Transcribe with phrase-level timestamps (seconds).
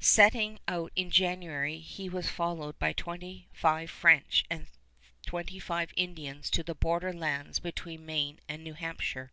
[0.00, 4.66] Setting out in January, he was followed by twenty five French and
[5.26, 9.32] twenty five Indians to the border lands between Maine and New Hampshire.